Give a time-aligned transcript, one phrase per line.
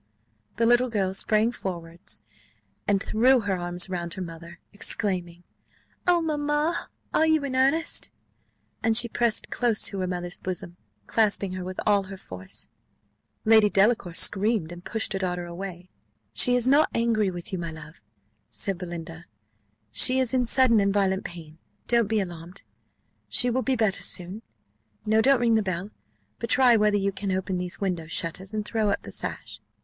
[0.55, 2.23] The little girl sprang forwards,
[2.87, 5.43] and threw her arms round her mother, exclaiming,
[6.07, 8.09] "Oh, mamma, are you in earnest?"
[8.81, 10.75] and she pressed close to her mother's bosom,
[11.05, 12.67] clasping her with all her force.
[13.45, 15.91] Lady Delacour screamed, and pushed her daughter away.
[16.33, 18.01] "She is not angry with you, my love,"
[18.49, 19.25] said Belinda,
[19.91, 22.63] "she is in sudden and violent pain don't be alarmed
[23.29, 24.41] she will be better soon.
[25.05, 25.91] No, don't ring the bell,
[26.39, 29.59] but try whether you can open these window shutters, and throw up the sash."